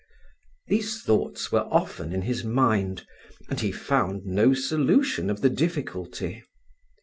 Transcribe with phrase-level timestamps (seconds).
[0.65, 3.05] These thoughts were often in his mind,
[3.49, 6.43] and he found no solution of the difficulty.